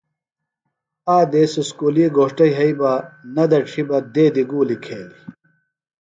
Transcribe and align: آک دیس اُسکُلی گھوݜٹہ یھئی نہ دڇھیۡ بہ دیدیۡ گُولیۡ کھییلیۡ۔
آک 1.15 1.25
دیس 1.31 1.53
اُسکُلی 1.59 2.05
گھوݜٹہ 2.15 2.45
یھئی 2.55 2.71
نہ 3.35 3.43
دڇھیۡ 3.49 3.85
بہ 3.87 3.97
دیدیۡ 4.13 4.47
گُولیۡ 4.49 4.81
کھییلیۡ۔ 4.83 5.19